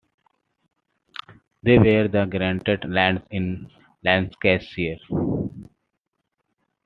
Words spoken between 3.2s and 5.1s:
in Lancashire.